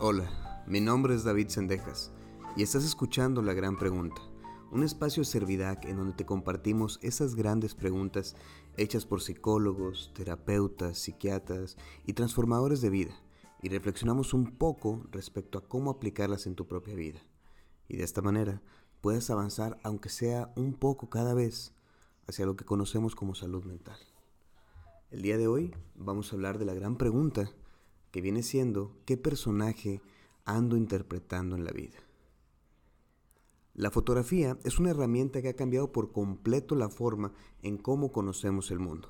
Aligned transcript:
Hola, 0.00 0.62
mi 0.68 0.80
nombre 0.80 1.16
es 1.16 1.24
David 1.24 1.48
Sendejas 1.48 2.12
y 2.56 2.62
estás 2.62 2.84
escuchando 2.84 3.42
La 3.42 3.52
Gran 3.52 3.76
Pregunta, 3.76 4.22
un 4.70 4.84
espacio 4.84 5.22
de 5.22 5.24
Servidac 5.24 5.86
en 5.86 5.96
donde 5.96 6.12
te 6.14 6.24
compartimos 6.24 7.00
esas 7.02 7.34
grandes 7.34 7.74
preguntas 7.74 8.36
hechas 8.76 9.06
por 9.06 9.20
psicólogos, 9.20 10.12
terapeutas, 10.14 10.98
psiquiatras 10.98 11.76
y 12.06 12.12
transformadores 12.12 12.80
de 12.80 12.90
vida 12.90 13.20
y 13.60 13.70
reflexionamos 13.70 14.34
un 14.34 14.56
poco 14.56 15.02
respecto 15.10 15.58
a 15.58 15.66
cómo 15.66 15.90
aplicarlas 15.90 16.46
en 16.46 16.54
tu 16.54 16.68
propia 16.68 16.94
vida. 16.94 17.18
Y 17.88 17.96
de 17.96 18.04
esta 18.04 18.22
manera 18.22 18.62
puedes 19.00 19.28
avanzar 19.30 19.80
aunque 19.82 20.10
sea 20.10 20.52
un 20.54 20.74
poco 20.74 21.10
cada 21.10 21.34
vez 21.34 21.74
hacia 22.28 22.46
lo 22.46 22.54
que 22.54 22.64
conocemos 22.64 23.16
como 23.16 23.34
salud 23.34 23.64
mental. 23.64 23.98
El 25.10 25.22
día 25.22 25.36
de 25.38 25.48
hoy 25.48 25.74
vamos 25.96 26.32
a 26.32 26.36
hablar 26.36 26.58
de 26.58 26.66
la 26.66 26.74
gran 26.74 26.96
pregunta 26.96 27.50
que 28.10 28.20
viene 28.20 28.42
siendo 28.42 28.96
¿qué 29.04 29.16
personaje 29.16 30.00
ando 30.44 30.76
interpretando 30.76 31.56
en 31.56 31.64
la 31.64 31.72
vida? 31.72 31.98
La 33.74 33.90
fotografía 33.90 34.58
es 34.64 34.78
una 34.80 34.90
herramienta 34.90 35.40
que 35.40 35.50
ha 35.50 35.56
cambiado 35.56 35.92
por 35.92 36.10
completo 36.10 36.74
la 36.74 36.88
forma 36.88 37.32
en 37.62 37.78
cómo 37.78 38.10
conocemos 38.10 38.70
el 38.70 38.80
mundo. 38.80 39.08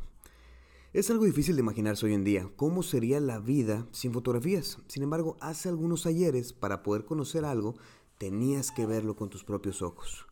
Es 0.93 1.11
algo 1.11 1.25
difícil 1.25 1.57
de 1.57 1.63
imaginarse 1.63 2.07
hoy 2.07 2.15
en 2.15 2.25
día, 2.25 2.51
cómo 2.57 2.83
sería 2.83 3.21
la 3.21 3.39
vida 3.39 3.87
sin 3.93 4.13
fotografías. 4.13 4.79
Sin 4.87 5.03
embargo, 5.03 5.37
hace 5.41 5.69
algunos 5.69 6.07
ayeres, 6.07 6.53
para 6.53 6.83
poder 6.83 7.05
conocer 7.05 7.45
algo, 7.45 7.77
tenías 8.19 8.71
que 8.71 8.87
verlo 8.87 9.17
con 9.17 9.31
tus 9.31 9.45
propios 9.45 9.81
ojos. 9.81 10.27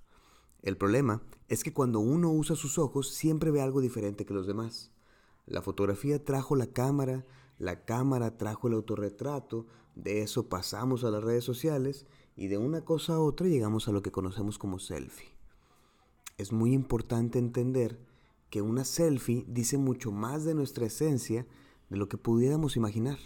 El 0.62 0.76
problema 0.76 1.22
es 1.48 1.62
que 1.62 1.72
cuando 1.72 2.00
uno 2.00 2.30
usa 2.30 2.56
sus 2.56 2.78
ojos 2.78 3.14
siempre 3.14 3.50
ve 3.50 3.60
algo 3.60 3.80
diferente 3.80 4.26
que 4.26 4.34
los 4.34 4.46
demás. 4.46 4.90
La 5.46 5.62
fotografía 5.62 6.24
trajo 6.24 6.56
la 6.56 6.66
cámara, 6.66 7.24
la 7.58 7.84
cámara 7.84 8.36
trajo 8.36 8.68
el 8.68 8.74
autorretrato, 8.74 9.66
de 9.94 10.22
eso 10.22 10.48
pasamos 10.48 11.04
a 11.04 11.10
las 11.10 11.24
redes 11.24 11.44
sociales 11.44 12.06
y 12.36 12.48
de 12.48 12.58
una 12.58 12.84
cosa 12.84 13.14
a 13.14 13.20
otra 13.20 13.48
llegamos 13.48 13.88
a 13.88 13.92
lo 13.92 14.02
que 14.02 14.12
conocemos 14.12 14.58
como 14.58 14.78
selfie. 14.78 15.34
Es 16.36 16.52
muy 16.52 16.72
importante 16.74 17.38
entender 17.38 17.98
que 18.50 18.62
una 18.62 18.84
selfie 18.84 19.44
dice 19.48 19.78
mucho 19.78 20.12
más 20.12 20.44
de 20.44 20.54
nuestra 20.54 20.86
esencia 20.86 21.46
de 21.88 21.96
lo 21.96 22.08
que 22.08 22.18
pudiéramos 22.18 22.76
imaginar. 22.76 23.18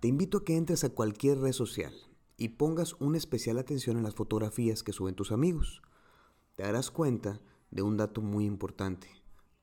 Te 0.00 0.08
invito 0.08 0.38
a 0.38 0.44
que 0.44 0.56
entres 0.56 0.84
a 0.84 0.90
cualquier 0.90 1.38
red 1.38 1.52
social 1.52 1.94
y 2.36 2.50
pongas 2.50 2.94
una 3.00 3.18
especial 3.18 3.58
atención 3.58 3.96
en 3.96 4.04
las 4.04 4.14
fotografías 4.14 4.82
que 4.82 4.92
suben 4.92 5.14
tus 5.14 5.32
amigos. 5.32 5.82
Te 6.56 6.64
darás 6.64 6.90
cuenta 6.90 7.40
de 7.70 7.82
un 7.82 7.96
dato 7.96 8.20
muy 8.20 8.44
importante. 8.44 9.08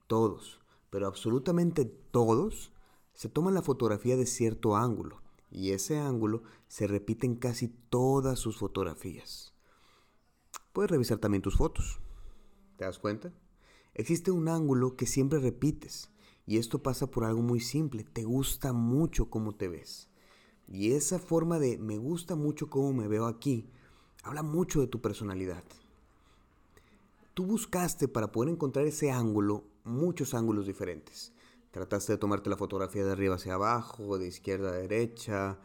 Todos, 0.07 0.59
pero 0.89 1.07
absolutamente 1.07 1.85
todos, 1.85 2.71
se 3.15 3.29
toman 3.29 3.55
la 3.55 3.63
fotografía 3.63 4.15
de 4.15 4.27
cierto 4.27 4.75
ángulo 4.75 5.21
y 5.49 5.71
ese 5.71 5.97
ángulo 5.97 6.43
se 6.67 6.85
repite 6.85 7.25
en 7.25 7.35
casi 7.35 7.69
todas 7.69 8.37
sus 8.37 8.57
fotografías. 8.57 9.53
Puedes 10.71 10.91
revisar 10.91 11.17
también 11.17 11.41
tus 11.41 11.57
fotos. 11.57 11.99
¿Te 12.77 12.85
das 12.85 12.99
cuenta? 12.99 13.33
Existe 13.95 14.29
un 14.29 14.49
ángulo 14.49 14.95
que 14.95 15.07
siempre 15.07 15.39
repites 15.39 16.11
y 16.45 16.57
esto 16.57 16.83
pasa 16.83 17.07
por 17.07 17.23
algo 17.23 17.41
muy 17.41 17.61
simple. 17.61 18.03
Te 18.03 18.23
gusta 18.23 18.73
mucho 18.73 19.31
cómo 19.31 19.55
te 19.55 19.69
ves. 19.69 20.09
Y 20.67 20.91
esa 20.91 21.17
forma 21.17 21.57
de 21.57 21.77
me 21.77 21.97
gusta 21.97 22.35
mucho 22.35 22.69
cómo 22.69 22.93
me 22.93 23.07
veo 23.07 23.25
aquí 23.25 23.71
habla 24.25 24.41
mucho 24.41 24.81
de 24.81 24.87
tu 24.87 24.99
personalidad. 25.01 25.63
Tú 27.35 27.45
buscaste 27.45 28.07
para 28.07 28.31
poder 28.31 28.51
encontrar 28.51 28.87
ese 28.87 29.11
ángulo 29.11 29.63
muchos 29.83 30.33
ángulos 30.33 30.65
diferentes. 30.65 31.31
Trataste 31.75 32.13
de 32.13 32.17
tomarte 32.17 32.49
la 32.49 32.55
fotografía 32.55 33.03
de 33.03 33.11
arriba 33.11 33.35
hacia 33.35 33.55
abajo, 33.55 34.17
de 34.17 34.27
izquierda 34.27 34.69
a 34.69 34.77
derecha, 34.77 35.59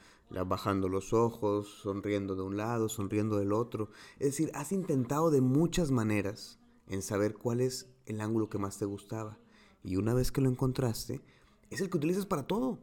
bajando 0.44 0.88
los 0.88 1.12
ojos, 1.12 1.69
sonriendo 1.82 2.34
de 2.34 2.43
un 2.43 2.56
lado, 2.56 2.88
sonriendo 2.88 3.38
del 3.38 3.53
otro. 3.53 3.91
Es 4.19 4.26
decir, 4.31 4.50
has 4.54 4.72
intentado 4.72 5.31
de 5.31 5.41
muchas 5.41 5.93
maneras 5.93 6.59
en 6.88 7.03
saber 7.03 7.34
cuál 7.34 7.60
es 7.60 7.94
el 8.06 8.20
ángulo 8.20 8.50
que 8.50 8.59
más 8.59 8.76
te 8.76 8.87
gustaba. 8.87 9.38
Y 9.84 9.99
una 9.99 10.12
vez 10.12 10.32
que 10.32 10.41
lo 10.41 10.49
encontraste, 10.49 11.22
es 11.70 11.81
el 11.81 11.88
que 11.88 11.99
utilizas 11.99 12.26
para 12.26 12.44
todo. 12.44 12.81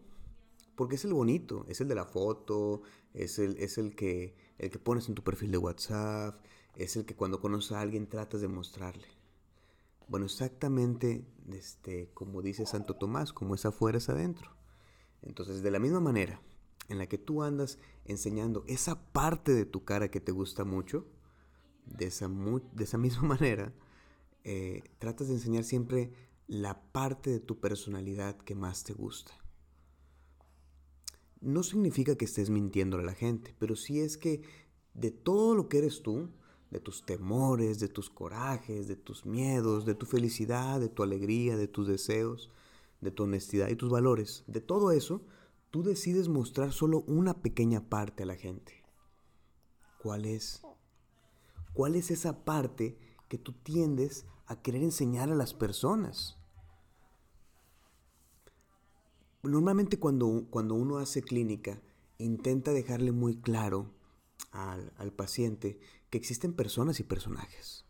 Porque 0.78 0.96
es 0.96 1.04
el 1.04 1.12
bonito, 1.12 1.66
es 1.68 1.82
el 1.82 1.90
de 1.90 1.96
la 1.96 2.06
foto, 2.06 2.84
es 3.14 3.40
el, 3.40 3.58
es 3.58 3.78
el, 3.78 3.94
que, 3.94 4.38
el 4.58 4.70
que 4.70 4.80
pones 4.80 5.10
en 5.10 5.16
tu 5.16 5.24
perfil 5.26 5.52
de 5.52 5.58
WhatsApp, 5.58 6.42
es 6.78 6.96
el 6.96 7.06
que 7.06 7.18
cuando 7.18 7.42
conoces 7.42 7.74
a 7.74 7.82
alguien 7.82 8.08
tratas 8.08 8.40
de 8.40 8.48
mostrarle. 8.48 9.18
Bueno, 10.08 10.26
exactamente 10.26 11.26
este, 11.50 12.10
como 12.14 12.42
dice 12.42 12.66
Santo 12.66 12.96
Tomás, 12.96 13.34
como 13.34 13.56
es 13.56 13.66
afuera 13.66 13.98
es 13.98 14.10
adentro. 14.10 14.52
Entonces, 15.22 15.62
de 15.62 15.72
la 15.72 15.80
misma 15.80 16.00
manera 16.00 16.42
en 16.90 16.98
la 16.98 17.08
que 17.08 17.18
tú 17.18 17.44
andas 17.44 17.80
enseñando 18.06 18.64
esa 18.68 19.12
parte 19.12 19.54
de 19.54 19.66
tu 19.66 19.84
cara 19.84 20.10
que 20.10 20.22
te 20.22 20.32
gusta 20.32 20.64
mucho, 20.64 21.06
de 21.86 22.06
esa, 22.06 22.30
de 22.30 22.84
esa 22.84 22.98
misma 22.98 23.24
manera, 23.24 23.74
eh, 24.44 24.84
tratas 25.00 25.28
de 25.28 25.36
enseñar 25.36 25.64
siempre 25.64 26.14
la 26.48 26.82
parte 26.92 27.30
de 27.30 27.40
tu 27.40 27.60
personalidad 27.60 28.38
que 28.38 28.56
más 28.56 28.84
te 28.84 28.94
gusta. 28.94 29.34
No 31.42 31.64
significa 31.64 32.16
que 32.16 32.26
estés 32.26 32.50
mintiendo 32.50 32.98
a 32.98 33.04
la 33.04 33.14
gente, 33.14 33.56
pero 33.60 33.76
sí 33.76 34.00
es 34.00 34.18
que 34.18 34.42
de 34.94 35.12
todo 35.12 35.54
lo 35.54 35.68
que 35.68 35.80
eres 35.80 36.02
tú, 36.02 36.30
de 36.72 36.80
tus 36.80 37.06
temores, 37.06 37.80
de 37.80 37.88
tus 37.88 38.10
corajes, 38.10 38.88
de 38.88 38.96
tus 38.96 39.26
miedos, 39.26 39.86
de 39.86 39.96
tu 39.96 40.06
felicidad, 40.06 40.80
de 40.80 40.90
tu 40.90 41.04
alegría, 41.04 41.58
de 41.58 41.68
tus 41.68 41.88
deseos, 41.88 42.50
de 43.02 43.12
tu 43.12 43.24
honestidad 43.24 43.70
y 43.70 43.76
tus 43.76 43.90
valores, 43.90 44.44
de 44.48 44.62
todo 44.62 44.92
eso, 44.92 45.22
tú 45.70 45.84
decides 45.84 46.28
mostrar 46.28 46.72
solo 46.74 47.04
una 47.08 47.42
pequeña 47.42 47.90
parte 47.90 48.24
a 48.24 48.26
la 48.26 48.36
gente. 48.36 48.84
¿Cuál 50.02 50.26
es? 50.26 50.62
¿Cuál 51.74 51.96
es 51.96 52.12
esa 52.12 52.44
parte 52.44 52.98
que 53.28 53.38
tú 53.38 53.54
tiendes 53.54 54.26
a 54.46 54.62
querer 54.62 54.84
enseñar 54.84 55.30
a 55.30 55.36
las 55.36 55.54
personas? 55.54 56.38
Normalmente 59.44 60.00
cuando, 60.00 60.48
cuando 60.50 60.76
uno 60.76 60.98
hace 60.98 61.22
clínica, 61.22 61.82
intenta 62.18 62.72
dejarle 62.72 63.12
muy 63.12 63.38
claro 63.38 63.92
al, 64.52 65.12
paciente 65.14 65.80
que 66.10 66.18
existen 66.18 66.54
personas 66.54 67.00
y 67.00 67.04
personajes. 67.04 67.86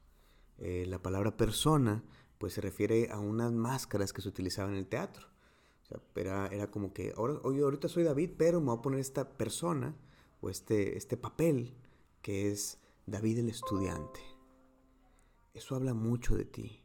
Eh, 0.58 0.86
la 0.88 1.02
palabra 1.02 1.38
persona 1.38 2.04
pues 2.38 2.54
se 2.54 2.62
refiere 2.62 3.10
a 3.12 3.20
unas 3.20 3.52
máscaras 3.52 4.14
que 4.14 4.22
se 4.22 4.30
utilizaban 4.30 4.74
en 4.74 4.80
el 4.80 4.88
teatro. 4.88 5.28
O 5.84 5.86
sea, 5.86 6.48
era, 6.52 6.70
como 6.70 6.94
que, 6.94 7.14
ahora, 7.16 7.40
oye, 7.44 7.62
ahorita 7.62 7.88
soy 7.88 8.04
David, 8.04 8.32
pero 8.38 8.60
me 8.60 8.68
voy 8.68 8.78
a 8.78 8.82
poner 8.82 9.00
esta 9.00 9.38
persona 9.38 9.96
o 10.42 10.50
este, 10.50 10.98
este 10.98 11.18
papel 11.18 11.76
que 12.22 12.52
es 12.52 12.80
David 13.06 13.40
el 13.40 13.50
estudiante. 13.50 14.20
Eso 15.54 15.76
habla 15.76 15.94
mucho 15.94 16.36
de 16.36 16.46
ti. 16.46 16.84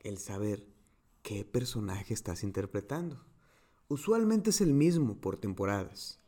El 0.00 0.18
saber 0.18 0.66
qué 1.22 1.44
personaje 1.44 2.14
estás 2.14 2.44
interpretando. 2.44 3.24
Usualmente 3.88 4.50
es 4.50 4.60
el 4.60 4.74
mismo 4.74 5.20
por 5.20 5.38
temporadas. 5.38 6.20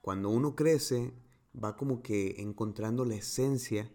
Cuando 0.00 0.30
uno 0.30 0.56
crece, 0.56 1.12
va 1.54 1.76
como 1.76 2.02
que 2.02 2.36
encontrando 2.38 3.04
la 3.04 3.16
esencia 3.16 3.90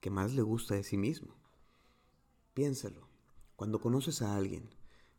que 0.00 0.10
más 0.10 0.34
le 0.34 0.42
gusta 0.42 0.74
de 0.74 0.84
sí 0.84 0.96
mismo. 0.96 1.34
Piénsalo. 2.54 3.08
Cuando 3.56 3.80
conoces 3.80 4.22
a 4.22 4.36
alguien, 4.36 4.68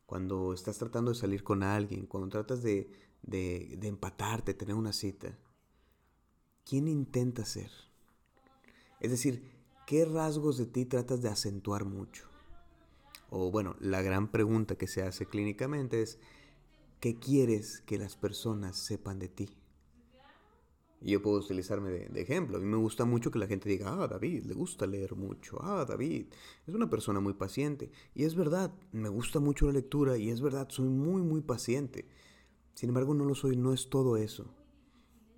cuando 0.06 0.52
estás 0.52 0.78
tratando 0.78 1.12
de 1.12 1.18
salir 1.18 1.42
con 1.42 1.62
alguien, 1.62 2.06
cuando 2.06 2.28
tratas 2.28 2.62
de, 2.62 2.90
de, 3.22 3.76
de 3.78 3.88
empatarte, 3.88 4.54
tener 4.54 4.74
una 4.74 4.92
cita, 4.92 5.38
¿quién 6.64 6.88
intenta 6.88 7.44
ser? 7.44 7.70
Es 9.00 9.10
decir, 9.10 9.50
¿qué 9.86 10.04
rasgos 10.04 10.58
de 10.58 10.66
ti 10.66 10.84
tratas 10.84 11.22
de 11.22 11.28
acentuar 11.28 11.84
mucho? 11.84 12.28
O 13.30 13.50
bueno, 13.50 13.76
la 13.80 14.02
gran 14.02 14.30
pregunta 14.30 14.76
que 14.76 14.86
se 14.86 15.02
hace 15.02 15.26
clínicamente 15.26 16.02
es, 16.02 16.18
¿qué 17.00 17.18
quieres 17.18 17.80
que 17.80 17.98
las 17.98 18.16
personas 18.16 18.76
sepan 18.76 19.18
de 19.18 19.28
ti? 19.28 19.63
Y 21.04 21.10
yo 21.10 21.20
puedo 21.20 21.36
utilizarme 21.36 21.90
de, 21.90 22.22
ejemplo. 22.22 22.56
A 22.56 22.60
mí 22.60 22.66
me 22.66 22.78
gusta 22.78 23.04
mucho 23.04 23.30
que 23.30 23.38
la 23.38 23.46
gente 23.46 23.68
diga, 23.68 23.92
ah, 23.92 24.08
David, 24.08 24.44
le 24.46 24.54
gusta 24.54 24.86
leer 24.86 25.14
mucho. 25.14 25.58
Ah, 25.60 25.84
David, 25.86 26.28
es 26.66 26.74
una 26.74 26.88
persona 26.88 27.20
muy 27.20 27.34
paciente. 27.34 27.90
Y 28.14 28.24
es 28.24 28.34
verdad, 28.34 28.72
me 28.90 29.10
gusta 29.10 29.38
mucho 29.38 29.66
la 29.66 29.72
lectura 29.72 30.16
y 30.16 30.30
es 30.30 30.40
verdad, 30.40 30.66
soy 30.70 30.88
muy, 30.88 31.20
muy 31.20 31.42
paciente. 31.42 32.08
Sin 32.72 32.88
embargo, 32.88 33.12
no 33.12 33.26
lo 33.26 33.34
soy, 33.34 33.54
no 33.54 33.74
es 33.74 33.90
todo 33.90 34.16
eso. 34.16 34.54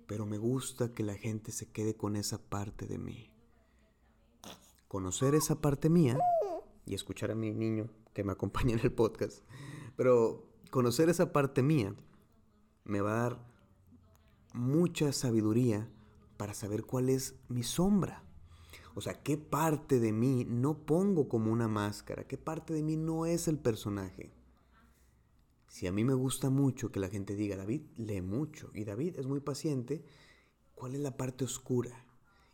Pero 0.07 0.25
me 0.25 0.37
gusta 0.37 0.93
que 0.93 1.03
la 1.03 1.15
gente 1.15 1.51
se 1.51 1.69
quede 1.69 1.97
con 1.97 2.15
esa 2.15 2.37
parte 2.37 2.87
de 2.87 2.97
mí. 2.97 3.29
Conocer 4.87 5.35
esa 5.35 5.59
parte 5.59 5.89
mía 5.89 6.17
y 6.85 6.95
escuchar 6.95 7.29
a 7.29 7.35
mi 7.35 7.51
niño 7.51 7.89
que 8.13 8.23
me 8.23 8.31
acompaña 8.31 8.75
en 8.75 8.79
el 8.83 8.93
podcast. 8.93 9.43
Pero 9.97 10.47
conocer 10.71 11.09
esa 11.09 11.33
parte 11.33 11.61
mía 11.61 11.93
me 12.85 13.01
va 13.01 13.11
a 13.11 13.21
dar 13.23 13.46
mucha 14.53 15.11
sabiduría 15.11 15.89
para 16.37 16.53
saber 16.53 16.83
cuál 16.83 17.09
es 17.09 17.35
mi 17.49 17.63
sombra. 17.63 18.23
O 18.95 19.01
sea, 19.01 19.21
qué 19.21 19.37
parte 19.37 19.99
de 19.99 20.11
mí 20.11 20.45
no 20.47 20.85
pongo 20.85 21.29
como 21.29 21.51
una 21.51 21.67
máscara, 21.67 22.25
qué 22.27 22.37
parte 22.37 22.73
de 22.73 22.83
mí 22.83 22.97
no 22.97 23.25
es 23.25 23.47
el 23.47 23.59
personaje. 23.59 24.31
Si 25.67 25.85
a 25.85 25.91
mí 25.91 26.03
me 26.03 26.13
gusta 26.13 26.49
mucho 26.49 26.91
que 26.91 26.99
la 26.99 27.09
gente 27.09 27.35
diga, 27.35 27.55
David 27.55 27.81
lee 27.97 28.21
mucho 28.21 28.71
y 28.73 28.85
David 28.85 29.19
es 29.19 29.27
muy 29.27 29.39
paciente, 29.39 30.03
¿cuál 30.73 30.95
es 30.95 31.01
la 31.01 31.17
parte 31.17 31.43
oscura? 31.43 32.05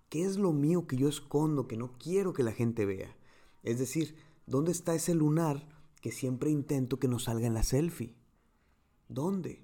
¿Qué 0.09 0.25
es 0.25 0.37
lo 0.37 0.51
mío 0.51 0.85
que 0.87 0.97
yo 0.97 1.07
escondo, 1.07 1.67
que 1.67 1.77
no 1.77 1.97
quiero 1.97 2.33
que 2.33 2.43
la 2.43 2.51
gente 2.51 2.85
vea? 2.85 3.15
Es 3.63 3.79
decir, 3.79 4.15
¿dónde 4.45 4.71
está 4.71 4.93
ese 4.95 5.15
lunar 5.15 5.67
que 6.01 6.11
siempre 6.11 6.49
intento 6.51 6.99
que 6.99 7.07
no 7.07 7.19
salga 7.19 7.47
en 7.47 7.53
la 7.53 7.63
selfie? 7.63 8.15
¿Dónde? 9.07 9.63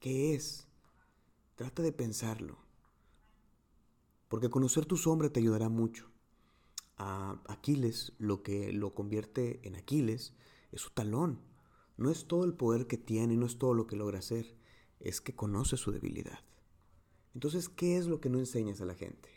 ¿Qué 0.00 0.34
es? 0.34 0.68
Trata 1.54 1.82
de 1.82 1.92
pensarlo. 1.92 2.58
Porque 4.28 4.50
conocer 4.50 4.86
tu 4.86 4.96
sombra 4.96 5.30
te 5.30 5.40
ayudará 5.40 5.68
mucho. 5.68 6.10
A 6.96 7.40
Aquiles 7.48 8.12
lo 8.18 8.42
que 8.42 8.72
lo 8.72 8.94
convierte 8.94 9.60
en 9.66 9.76
Aquiles 9.76 10.34
es 10.72 10.80
su 10.80 10.90
talón. 10.90 11.40
No 11.96 12.10
es 12.10 12.26
todo 12.26 12.44
el 12.44 12.54
poder 12.54 12.86
que 12.88 12.98
tiene, 12.98 13.36
no 13.36 13.46
es 13.46 13.58
todo 13.58 13.74
lo 13.74 13.86
que 13.86 13.94
logra 13.94 14.18
hacer, 14.18 14.56
es 14.98 15.20
que 15.20 15.36
conoce 15.36 15.76
su 15.76 15.92
debilidad. 15.92 16.40
Entonces, 17.34 17.68
¿qué 17.68 17.98
es 17.98 18.06
lo 18.06 18.20
que 18.20 18.30
no 18.30 18.38
enseñas 18.38 18.80
a 18.80 18.84
la 18.84 18.94
gente? 18.94 19.28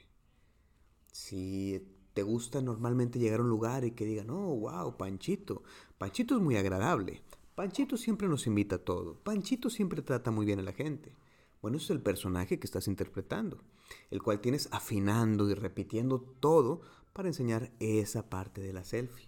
Si 1.11 1.87
te 2.13 2.23
gusta 2.23 2.61
normalmente 2.61 3.19
llegar 3.19 3.41
a 3.41 3.43
un 3.43 3.49
lugar 3.49 3.85
y 3.85 3.91
que 3.91 4.05
digan, 4.05 4.31
oh, 4.31 4.55
wow, 4.55 4.97
Panchito, 4.97 5.61
Panchito 5.99 6.35
es 6.35 6.41
muy 6.41 6.57
agradable, 6.57 7.21
Panchito 7.53 7.95
siempre 7.95 8.27
nos 8.27 8.47
invita 8.47 8.77
a 8.77 8.83
todo, 8.83 9.19
Panchito 9.23 9.69
siempre 9.69 10.01
trata 10.01 10.31
muy 10.31 10.45
bien 10.45 10.59
a 10.59 10.63
la 10.63 10.73
gente. 10.73 11.15
Bueno, 11.61 11.77
es 11.77 11.89
el 11.89 12.01
personaje 12.01 12.59
que 12.59 12.67
estás 12.67 12.87
interpretando, 12.87 13.63
el 14.11 14.21
cual 14.21 14.41
tienes 14.41 14.69
afinando 14.71 15.49
y 15.49 15.55
repitiendo 15.55 16.21
todo 16.21 16.81
para 17.13 17.29
enseñar 17.29 17.71
esa 17.79 18.29
parte 18.29 18.61
de 18.61 18.73
la 18.73 18.83
selfie. 18.83 19.27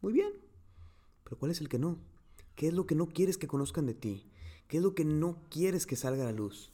Muy 0.00 0.12
bien, 0.12 0.32
pero 1.24 1.38
¿cuál 1.38 1.52
es 1.52 1.60
el 1.60 1.68
que 1.68 1.78
no? 1.78 1.98
¿Qué 2.56 2.68
es 2.68 2.74
lo 2.74 2.86
que 2.86 2.96
no 2.96 3.06
quieres 3.06 3.38
que 3.38 3.46
conozcan 3.46 3.86
de 3.86 3.94
ti? 3.94 4.28
¿Qué 4.66 4.78
es 4.78 4.82
lo 4.82 4.94
que 4.94 5.04
no 5.04 5.44
quieres 5.50 5.86
que 5.86 5.96
salga 5.96 6.24
a 6.24 6.26
la 6.26 6.32
luz? 6.32 6.72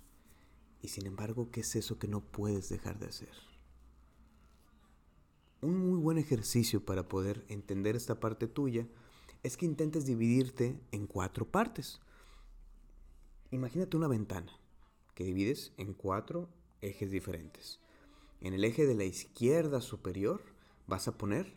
Y 0.80 0.88
sin 0.88 1.06
embargo, 1.06 1.50
¿qué 1.50 1.60
es 1.60 1.76
eso 1.76 1.98
que 1.98 2.08
no 2.08 2.20
puedes 2.20 2.68
dejar 2.70 2.98
de 2.98 3.06
hacer? 3.06 3.32
Un 5.60 5.90
muy 5.90 5.98
buen 5.98 6.18
ejercicio 6.18 6.84
para 6.84 7.08
poder 7.08 7.44
entender 7.48 7.94
esta 7.94 8.20
parte 8.20 8.46
tuya 8.46 8.86
es 9.42 9.56
que 9.56 9.66
intentes 9.66 10.06
dividirte 10.06 10.80
en 10.92 11.06
cuatro 11.06 11.46
partes. 11.46 12.00
Imagínate 13.50 13.96
una 13.96 14.08
ventana 14.08 14.63
que 15.14 15.24
divides 15.24 15.72
en 15.76 15.94
cuatro 15.94 16.48
ejes 16.80 17.10
diferentes. 17.10 17.80
En 18.40 18.52
el 18.52 18.64
eje 18.64 18.86
de 18.86 18.94
la 18.94 19.04
izquierda 19.04 19.80
superior 19.80 20.42
vas 20.86 21.08
a 21.08 21.16
poner 21.16 21.54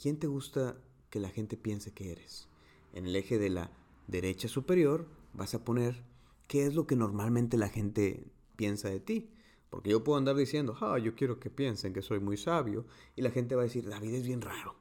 quién 0.00 0.18
te 0.18 0.26
gusta 0.26 0.76
que 1.10 1.20
la 1.20 1.28
gente 1.28 1.56
piense 1.56 1.92
que 1.92 2.12
eres. 2.12 2.48
En 2.92 3.06
el 3.06 3.14
eje 3.14 3.38
de 3.38 3.50
la 3.50 3.70
derecha 4.06 4.48
superior 4.48 5.08
vas 5.32 5.54
a 5.54 5.64
poner 5.64 6.02
qué 6.48 6.66
es 6.66 6.74
lo 6.74 6.86
que 6.86 6.96
normalmente 6.96 7.56
la 7.56 7.68
gente 7.68 8.26
piensa 8.56 8.88
de 8.88 9.00
ti. 9.00 9.30
Porque 9.70 9.90
yo 9.90 10.02
puedo 10.02 10.18
andar 10.18 10.34
diciendo, 10.34 10.76
ah, 10.80 10.98
yo 10.98 11.14
quiero 11.14 11.38
que 11.38 11.48
piensen 11.48 11.92
que 11.92 12.02
soy 12.02 12.18
muy 12.18 12.36
sabio, 12.36 12.86
y 13.14 13.22
la 13.22 13.30
gente 13.30 13.54
va 13.54 13.62
a 13.62 13.64
decir, 13.64 13.88
David 13.88 14.14
es 14.14 14.26
bien 14.26 14.40
raro. 14.40 14.74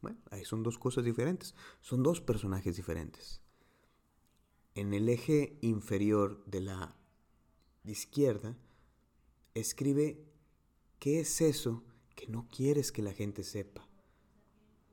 Bueno, 0.00 0.18
ahí 0.30 0.44
son 0.44 0.62
dos 0.62 0.78
cosas 0.78 1.04
diferentes, 1.04 1.56
son 1.80 2.04
dos 2.04 2.20
personajes 2.20 2.76
diferentes. 2.76 3.40
En 4.76 4.94
el 4.94 5.08
eje 5.08 5.58
inferior 5.62 6.44
de 6.46 6.60
la 6.60 6.96
izquierda, 7.92 8.56
escribe 9.54 10.18
qué 10.98 11.20
es 11.20 11.40
eso 11.40 11.82
que 12.14 12.26
no 12.26 12.48
quieres 12.48 12.92
que 12.92 13.02
la 13.02 13.12
gente 13.12 13.42
sepa. 13.42 13.88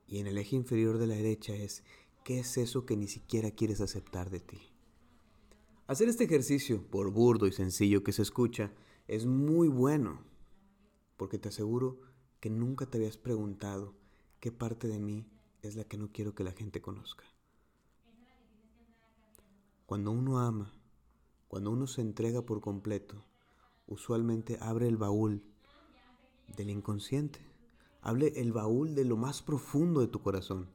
Y 0.06 0.18
en 0.18 0.26
el 0.26 0.38
eje 0.38 0.56
inferior 0.56 0.98
de 0.98 1.06
la 1.06 1.14
derecha 1.14 1.54
es 1.54 1.82
qué 2.24 2.40
es 2.40 2.56
eso 2.56 2.86
que 2.86 2.96
ni 2.96 3.08
siquiera 3.08 3.50
quieres 3.50 3.80
aceptar 3.80 4.30
de 4.30 4.40
ti. 4.40 4.58
Hacer 5.86 6.08
este 6.08 6.24
ejercicio, 6.24 6.82
por 6.90 7.10
burdo 7.10 7.46
y 7.46 7.52
sencillo 7.52 8.02
que 8.02 8.12
se 8.12 8.22
escucha, 8.22 8.72
es 9.06 9.26
muy 9.26 9.68
bueno, 9.68 10.22
porque 11.16 11.38
te 11.38 11.50
aseguro 11.50 12.00
que 12.40 12.48
nunca 12.48 12.86
te 12.86 12.98
habías 12.98 13.16
preguntado 13.16 13.94
qué 14.40 14.50
parte 14.50 14.88
de 14.88 14.98
mí 14.98 15.26
es 15.62 15.76
la 15.76 15.84
que 15.84 15.98
no 15.98 16.10
quiero 16.10 16.34
que 16.34 16.44
la 16.44 16.52
gente 16.52 16.80
conozca. 16.80 17.24
Cuando 19.86 20.10
uno 20.10 20.38
ama, 20.38 20.72
cuando 21.54 21.70
uno 21.70 21.86
se 21.86 22.00
entrega 22.00 22.42
por 22.42 22.60
completo, 22.60 23.22
usualmente 23.86 24.58
abre 24.60 24.88
el 24.88 24.96
baúl 24.96 25.44
del 26.48 26.68
inconsciente, 26.68 27.38
abre 28.02 28.32
el 28.40 28.52
baúl 28.52 28.96
de 28.96 29.04
lo 29.04 29.16
más 29.16 29.40
profundo 29.40 30.00
de 30.00 30.08
tu 30.08 30.20
corazón. 30.20 30.68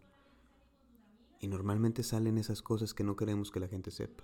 Y 1.41 1.49
normalmente 1.49 2.01
salen 2.01 2.37
esas 2.37 2.61
cosas 2.61 2.93
que 2.93 3.03
no 3.03 3.17
queremos 3.17 3.51
que 3.51 3.59
la 3.59 3.67
gente 3.67 3.91
sepa. 3.91 4.23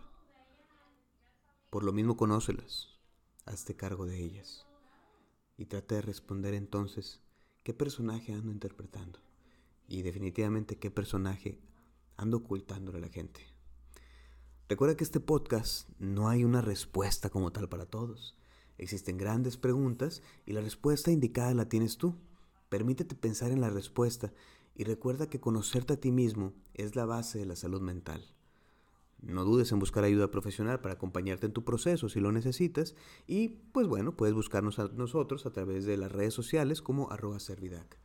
Por 1.69 1.83
lo 1.83 1.91
mismo 1.91 2.15
conócelas, 2.15 3.01
hazte 3.43 3.75
cargo 3.75 4.05
de 4.05 4.23
ellas. 4.23 4.65
Y 5.57 5.65
trata 5.65 5.95
de 5.95 6.03
responder 6.03 6.53
entonces 6.53 7.19
qué 7.63 7.73
personaje 7.73 8.31
ando 8.31 8.53
interpretando. 8.53 9.19
Y 9.89 10.03
definitivamente 10.03 10.77
qué 10.77 10.89
personaje 10.89 11.59
ando 12.15 12.37
ocultándole 12.37 12.99
a 12.99 13.01
la 13.01 13.09
gente. 13.09 13.54
Recuerda 14.67 14.97
que 14.97 15.03
este 15.03 15.19
podcast 15.19 15.87
no 15.99 16.27
hay 16.27 16.43
una 16.43 16.61
respuesta 16.61 17.29
como 17.29 17.51
tal 17.51 17.69
para 17.69 17.85
todos. 17.85 18.35
Existen 18.79 19.17
grandes 19.17 19.57
preguntas 19.57 20.23
y 20.45 20.53
la 20.53 20.61
respuesta 20.61 21.11
indicada 21.11 21.53
la 21.53 21.69
tienes 21.69 21.97
tú. 21.97 22.15
Permítete 22.69 23.13
pensar 23.13 23.51
en 23.51 23.61
la 23.61 23.69
respuesta 23.69 24.33
y 24.73 24.83
recuerda 24.83 25.29
que 25.29 25.39
conocerte 25.39 25.93
a 25.93 25.99
ti 25.99 26.11
mismo 26.11 26.53
es 26.73 26.95
la 26.95 27.05
base 27.05 27.37
de 27.37 27.45
la 27.45 27.55
salud 27.55 27.79
mental. 27.79 28.25
No 29.21 29.45
dudes 29.45 29.71
en 29.71 29.79
buscar 29.79 30.03
ayuda 30.03 30.31
profesional 30.31 30.81
para 30.81 30.95
acompañarte 30.95 31.45
en 31.45 31.53
tu 31.53 31.63
proceso 31.63 32.09
si 32.09 32.19
lo 32.19 32.31
necesitas 32.31 32.95
y 33.27 33.49
pues 33.71 33.87
bueno, 33.87 34.17
puedes 34.17 34.33
buscarnos 34.33 34.79
a 34.79 34.87
nosotros 34.89 35.45
a 35.45 35.51
través 35.51 35.85
de 35.85 35.97
las 35.97 36.11
redes 36.11 36.33
sociales 36.33 36.81
como 36.81 37.11
arroba 37.11 37.39
servidac. 37.39 37.99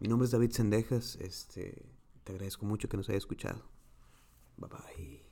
Mi 0.00 0.08
nombre 0.08 0.26
es 0.26 0.32
David 0.32 0.52
Sendejas, 0.52 1.16
este, 1.16 1.86
te 2.24 2.32
agradezco 2.32 2.66
mucho 2.66 2.90
que 2.90 2.98
nos 2.98 3.08
hayas 3.08 3.22
escuchado. 3.22 3.62
Bye 4.58 4.68
bye. 4.68 5.23